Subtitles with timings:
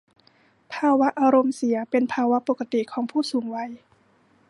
[0.73, 3.71] ภาวะอารมณ์เสียเป็นภาวะปกติของผู้สูงวัย